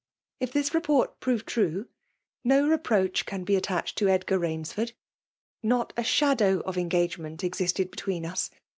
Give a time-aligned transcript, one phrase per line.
[0.39, 1.85] If this report prove take,
[2.43, 4.63] no reproach can be attached to Edgar Baim.
[4.63, 4.93] Md.
[5.61, 8.49] Not a shadow of engagement exiatld between us.